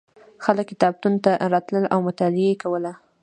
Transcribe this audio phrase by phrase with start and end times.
[0.43, 2.91] خلک کتابتون ته راتلل او مطالعه یې کوله.